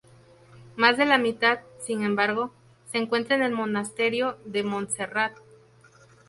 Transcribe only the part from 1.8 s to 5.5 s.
embargo, se encuentra en el monasterio de Montserrat.